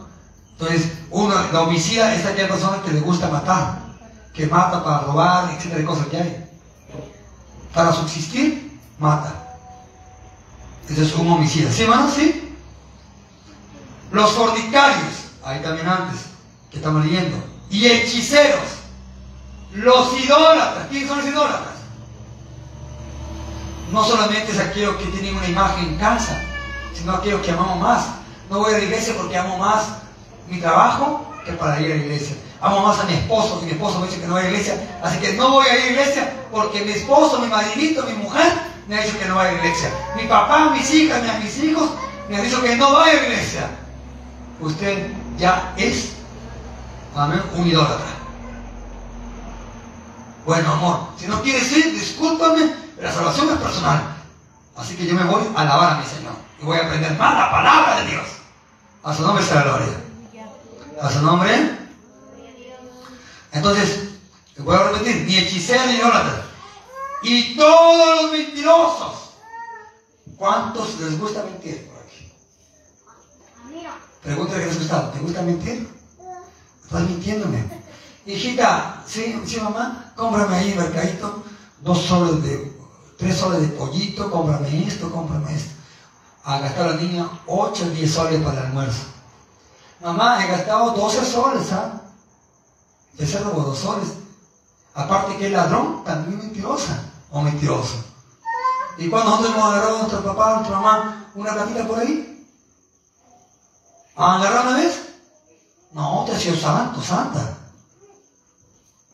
[0.52, 3.78] Entonces, uno, la homicida es aquella persona que le gusta matar,
[4.34, 6.47] que mata para robar, etcétera, de cosas que hay.
[7.74, 9.34] Para subsistir, mata.
[10.88, 11.70] Ese es un homicida.
[11.70, 12.10] ¿Sí, hermano?
[12.10, 12.56] ¿Sí?
[14.10, 16.20] Los fornicarios, ahí también antes,
[16.70, 17.36] que estamos leyendo.
[17.70, 18.78] Y hechiceros.
[19.74, 20.86] Los idólatras.
[20.88, 21.74] ¿Quiénes son los idólatras?
[23.92, 26.42] No solamente es aquellos que tienen una imagen en casa,
[26.94, 28.06] sino aquellos que amamos más.
[28.50, 29.88] No voy a la iglesia porque amo más
[30.48, 32.36] mi trabajo que para ir a la iglesia.
[32.60, 34.74] Amo más a mi esposo, y mi esposo me dice que no vaya a iglesia.
[35.02, 38.52] Así que no voy a ir a iglesia porque mi esposo, mi madrinito, mi mujer
[38.88, 39.90] me ha dicho que no vaya a iglesia.
[40.16, 41.90] Mi papá, mis hijas, mis, hijos
[42.28, 43.70] me han dicho que no vaya a iglesia.
[44.60, 46.14] Usted ya es,
[47.14, 48.06] amén, un idólatra.
[50.44, 54.02] Bueno, amor, si no quieres ir, discúlpame, la salvación es personal.
[54.76, 56.32] Así que yo me voy a alabar a mi Señor.
[56.60, 58.26] Y voy a aprender más la palabra de Dios.
[59.04, 59.94] A su nombre sea la gloria.
[61.00, 61.87] A su nombre.
[63.58, 64.10] Entonces,
[64.58, 66.44] voy a repetir, ni hechicero ni idólatra.
[67.22, 69.30] Y todos los mentirosos.
[70.36, 72.32] ¿Cuántos les gusta mentir por aquí?
[74.22, 75.10] Pregúntale que les gusta.
[75.10, 75.88] ¿Te gusta mentir?
[76.84, 77.68] Estás mintiéndome.
[78.26, 81.42] Hijita, sí, sí, mamá, cómprame ahí mercadito,
[81.80, 82.72] dos soles de,
[83.16, 85.72] tres soles de pollito, cómprame esto, cómprame esto.
[86.44, 89.02] Ha gastado la niña 8 o 10 soles para el almuerzo.
[90.00, 92.07] Mamá, he gastado 12 soles, ¿ah?
[93.16, 94.08] Ese robó dos soles.
[94.94, 98.04] Aparte que el ladrón, también mentirosa o mentiroso.
[98.98, 102.46] Y cuando nosotros hemos agarrado a nuestro papá, a nuestra mamá, una platita por ahí,
[104.16, 105.02] ¿han agarrado una vez?
[105.92, 107.56] No, te ha sido santo, santa.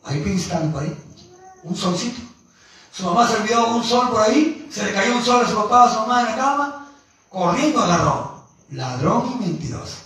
[0.05, 0.99] Ahí pensando por ahí.
[1.63, 2.21] Un solcito.
[2.93, 5.57] Su mamá se olvidó un sol por ahí, se le cayó un sol a su
[5.57, 6.89] papá, a su mamá en la cama,
[7.29, 8.45] corriendo agarró.
[8.71, 10.04] Ladrón y mentiroso.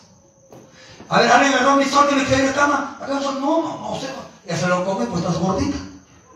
[1.08, 2.98] A ver, alguien agarró mi sol que quedé en la cama.
[3.22, 4.00] Sol, no, no, no, no.
[4.46, 5.78] Ya se lo come, pues estás gordita.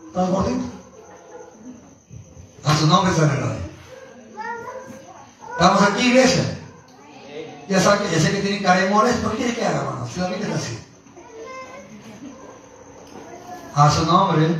[0.07, 0.65] Estás gordita.
[2.65, 3.57] A su nombre se gloria.
[5.51, 6.59] Estamos aquí, iglesia.
[7.69, 10.07] Ya, sabe, ya sé que tienen cara de moles, ¿por qué quiere que haga, hermano?
[10.07, 10.79] Si la Biblia es así.
[13.75, 14.55] A su nombre.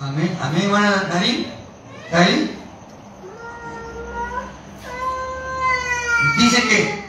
[0.00, 0.38] Amén.
[0.40, 1.46] Amén, hermana Narín.
[2.04, 2.58] ¿Está ahí?
[6.38, 7.01] Dice que,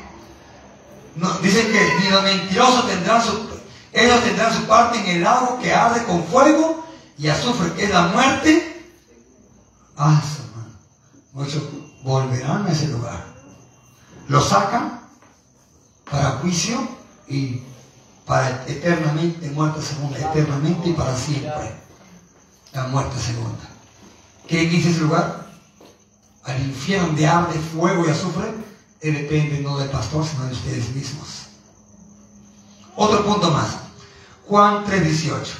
[1.53, 3.47] dice que ni los mentirosos tendrán su,
[3.91, 6.83] ellos tendrán su parte en el lago que arde con fuego
[7.17, 8.91] y azufre, que es la muerte.
[9.95, 10.73] Ah, hermano.
[11.33, 11.63] Muchos
[12.03, 13.23] volverán a ese lugar.
[14.27, 15.01] Lo sacan
[16.09, 16.87] para juicio
[17.27, 17.61] y
[18.25, 21.75] para eternamente, muerte segunda, eternamente y para siempre.
[22.71, 23.69] La muerte segunda.
[24.47, 25.45] ¿Qué dice ese lugar?
[26.45, 28.51] Al infierno donde arde fuego y azufre,
[29.11, 31.42] depende no del pastor, sino de ustedes mismos.
[32.95, 33.77] Otro punto más.
[34.47, 35.58] Juan 3:18.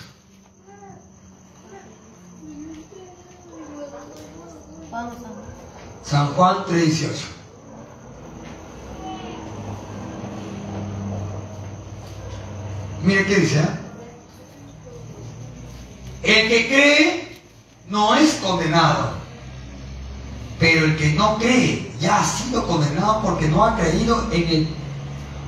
[4.92, 7.34] Vamos a San Juan 3:18.
[13.04, 13.60] Mire qué dice.
[13.60, 13.84] ¿eh?
[16.24, 17.42] El que cree
[17.90, 19.14] no es condenado,
[20.58, 24.83] pero el que no cree ya ha sido condenado porque no ha creído en el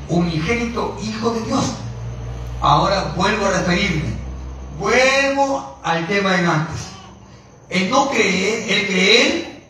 [0.09, 1.65] unigénito Hijo de Dios.
[2.61, 4.03] Ahora vuelvo a referirme,
[4.79, 6.81] vuelvo al tema de antes.
[7.69, 9.63] El no creer, el creer,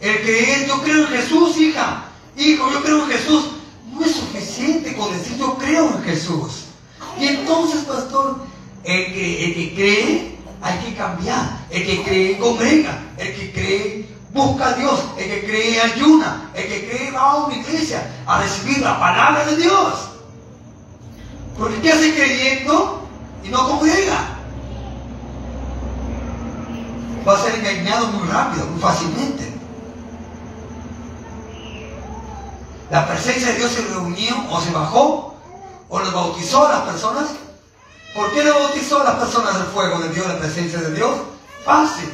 [0.00, 2.04] el creer, yo creo en Jesús, hija,
[2.36, 3.44] hijo, yo creo en Jesús,
[3.92, 6.66] no es suficiente con decir yo creo en Jesús.
[7.18, 8.44] Y entonces, pastor,
[8.84, 11.66] el que, el que cree, hay que cambiar.
[11.70, 13.02] El que cree, congrega.
[13.18, 15.00] El que cree, busca a Dios.
[15.16, 16.50] El que cree, ayuna.
[16.54, 20.10] El que cree, va a una iglesia a recibir la palabra de Dios.
[21.58, 23.08] Porque ¿qué hace creyendo
[23.42, 24.36] y no congrega?
[27.26, 29.52] Va a ser engañado muy rápido, muy fácilmente.
[32.90, 35.34] La presencia de Dios se reunió o se bajó
[35.88, 37.24] o los bautizó a las personas.
[38.14, 41.16] ¿Por qué no bautizó a las personas del fuego de Dios, la presencia de Dios?
[41.64, 42.12] Fácil,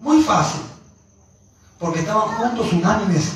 [0.00, 0.62] muy fácil.
[1.78, 3.32] Porque estaban juntos unánimes,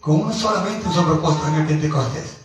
[0.00, 2.36] con un solamente un propósito en el Pentecostés.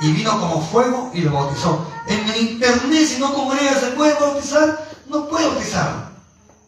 [0.00, 1.86] Y vino como fuego y lo bautizó.
[2.06, 6.08] En el internet, si no congrega, se puede bautizar, no puede bautizar.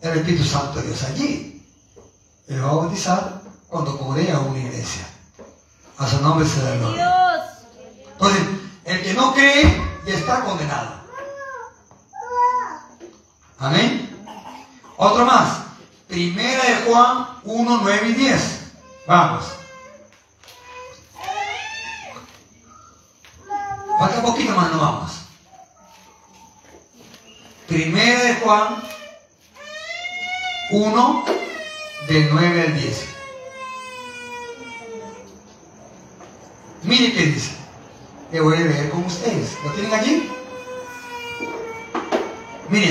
[0.01, 1.65] El Espíritu Santo de Dios allí.
[2.49, 5.07] Él va a bautizar cuando congrega una iglesia.
[5.99, 7.45] A su nombre se da gloria.
[8.13, 8.43] Entonces,
[8.85, 11.01] el que no cree ya está condenado.
[13.59, 14.25] Amén.
[14.97, 15.70] Otro más.
[16.11, 18.61] Primera de Juan 1, 9 y 10.
[19.07, 19.45] Vamos.
[23.97, 25.13] Falta poquito más, no vamos.
[27.69, 28.83] Primera de Juan
[30.73, 31.25] 1,
[32.09, 33.05] del 9 al 10.
[36.83, 37.53] Mire qué dice.
[38.33, 39.57] Le voy a leer con ustedes.
[39.65, 40.29] ¿Lo tienen allí?
[42.69, 42.91] Mire,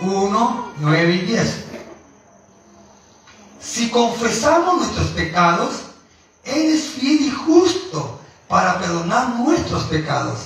[0.00, 1.71] 1, 9 y 10.
[3.62, 5.74] Si confesamos nuestros pecados,
[6.44, 10.40] Él es fiel y justo para perdonar nuestros pecados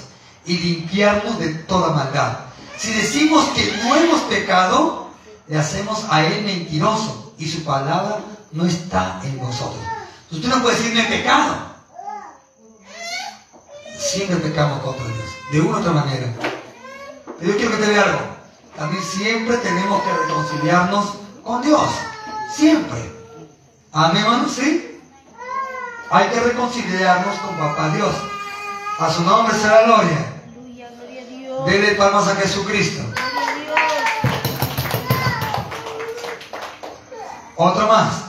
[0.44, 2.38] y limpiarnos de toda maldad.
[2.76, 5.08] Si decimos que no hemos pecado,
[5.48, 8.20] le hacemos a Él mentiroso y su palabra
[8.52, 9.82] no está en nosotros.
[10.30, 11.56] Usted no puede decir no he pecado.
[13.98, 16.32] Siempre pecamos contra Dios, de una u otra manera.
[17.38, 18.20] Pero yo quiero que te vea algo.
[18.76, 21.88] También siempre tenemos que reconciliarnos con Dios.
[22.54, 23.12] Siempre.
[23.92, 25.00] Amén, hermano, ¿sí?
[26.10, 28.14] Hay que reconciliarnos con Papá Dios.
[28.98, 30.34] A su nombre será gloria.
[30.54, 30.90] Aleluya.
[30.90, 31.66] Gloria a Dios.
[31.66, 33.02] Dele palmas a Jesucristo.
[33.02, 33.76] Gloria a Dios.
[37.56, 38.24] Otro más.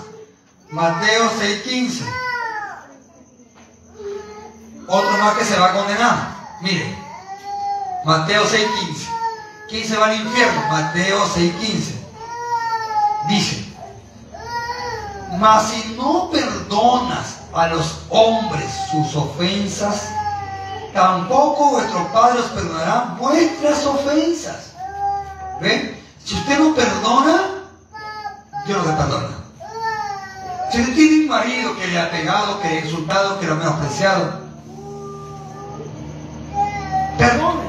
[0.70, 2.04] Mateo 6:15.
[4.88, 6.36] Otro más que se va a condenar.
[6.62, 6.98] Mire.
[8.04, 9.08] Mateo 6:15.
[9.70, 10.62] ¿Quién se va al infierno?
[10.70, 11.94] Mateo 6:15.
[13.28, 13.67] Dice.
[15.40, 20.10] Mas si no perdonas a los hombres sus ofensas,
[20.94, 24.72] tampoco vuestro Padre os perdonará vuestras ofensas.
[25.62, 26.02] ¿Ven?
[26.24, 27.42] Si usted no perdona,
[28.66, 29.28] Dios no le perdona.
[30.72, 33.54] Si usted tiene un marido que le ha pegado, que le ha insultado, que lo
[33.54, 34.40] ha menospreciado,
[37.18, 37.68] perdone.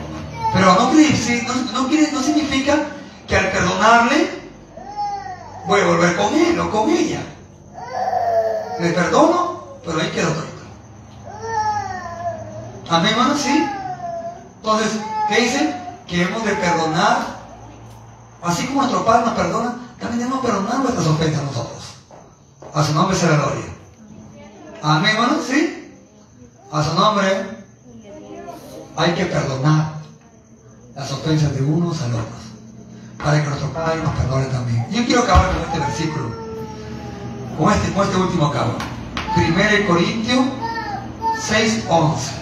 [0.55, 2.79] Pero no, quiere no, no quiere- no significa
[3.27, 4.41] que al perdonarle
[5.67, 7.21] voy a volver con él o con ella.
[8.81, 10.47] Le perdono, pero ahí quedó todo.
[12.91, 13.69] Amén, hermano, sí.
[14.57, 15.75] Entonces, ¿qué dice?
[16.07, 17.39] Que hemos de perdonar.
[18.43, 21.83] Así como nuestro Padre nos perdona, también debemos perdonar nuestras ofensas a nosotros.
[22.73, 23.65] A su nombre será gloria.
[24.83, 25.97] Amén, hermano, sí.
[26.71, 27.65] A su nombre
[28.97, 29.99] hay que perdonar.
[30.95, 32.25] las ofensas de unos a otros,
[33.19, 34.85] para que nuestro Padre nos perdone también.
[34.91, 36.48] Yo quiero acabar con este versículo,
[37.59, 38.75] con este, con este último acabo.
[39.37, 40.47] 1 Corintios
[41.41, 42.33] 6, 11.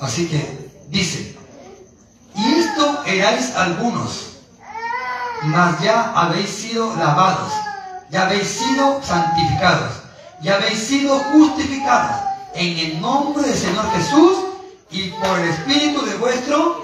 [0.00, 1.36] Así que dice,
[2.34, 4.38] y esto erais algunos,
[5.44, 7.52] mas ya habéis sido lavados,
[8.10, 9.92] ya habéis sido santificados,
[10.40, 12.22] ya habéis sido justificados
[12.54, 14.49] en el nombre del Señor Jesús
[14.90, 16.80] y por el Espíritu de vuestro Dios.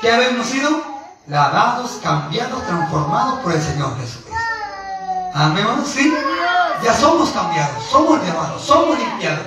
[0.00, 0.82] ¿Qué habemos sido?
[1.26, 4.34] Lavados, cambiados, transformados por el Señor Jesucristo.
[5.34, 5.66] Amén?
[5.84, 6.14] ¿Sí?
[6.82, 9.46] Ya somos cambiados, somos lavados, somos limpiados.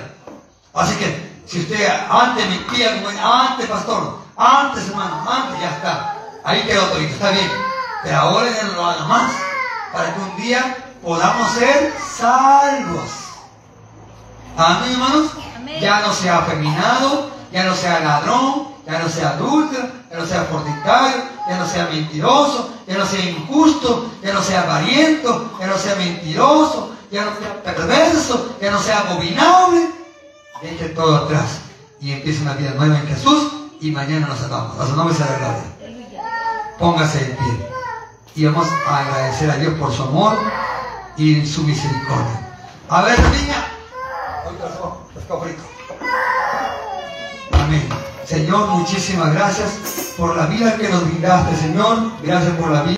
[0.74, 6.16] Así que, si usted antes me como antes, pastor, antes, hermano, antes, ya está.
[6.44, 7.50] Ahí quedó todo, está bien.
[8.04, 9.32] Pero ahora ya no lo haga más.
[9.92, 13.10] Para que un día podamos ser salvos.
[14.56, 15.32] Amén, hermanos.
[15.80, 20.42] Ya no sea afeminado, ya no sea ladrón, ya no sea adúltero, ya no sea
[20.44, 25.76] fornicario, ya no sea mentiroso, ya no sea injusto, ya no sea avariento, ya no
[25.76, 29.90] sea mentiroso, ya no sea perverso, ya no sea abominable.
[30.62, 31.60] Deje todo atrás
[32.00, 34.78] y empiece una vida nueva en Jesús y mañana nos salvamos.
[34.78, 35.62] A su nombre sea la gloria.
[36.78, 37.66] Póngase de pie.
[38.34, 40.38] Y vamos a agradecer a Dios por su amor
[41.16, 42.56] y su misericordia.
[42.88, 43.71] A ver, niña.
[47.52, 47.88] Amén.
[48.26, 49.70] Señor, muchísimas gracias
[50.16, 52.12] por la vida que nos brindaste, Señor.
[52.22, 52.90] Gracias por la vida.